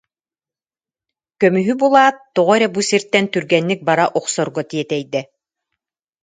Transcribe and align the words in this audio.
Кө- 1.41 1.51
мүһү 1.57 1.75
булаат, 1.83 2.15
тоҕо 2.35 2.53
эрэ 2.57 2.67
бу 2.73 2.81
сиртэн 2.89 3.25
түргэнник 3.33 3.79
бара 3.87 4.05
охсорго 4.19 4.61
тиэтэйдэ 4.71 5.21